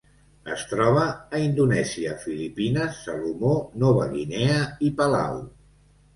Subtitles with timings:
[0.53, 1.03] Es troba
[1.39, 3.53] a Indonèsia, Filipines, Salomó,
[3.85, 5.41] Nova Guinea i Palau.